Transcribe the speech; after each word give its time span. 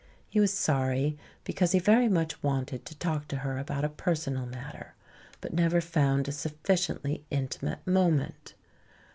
He 0.27 0.39
was 0.39 0.51
sorry, 0.51 1.15
because 1.43 1.73
he 1.73 1.77
very 1.77 2.09
much 2.09 2.41
wanted 2.41 2.85
to 2.87 2.95
talk 2.97 3.27
to 3.27 3.35
her 3.45 3.59
about 3.59 3.85
a 3.85 3.89
personal 3.89 4.47
matter, 4.47 4.95
but 5.41 5.53
never 5.53 5.79
found 5.79 6.27
a 6.27 6.31
sufficiently 6.31 7.23
intimate 7.29 7.85
moment. 7.85 8.55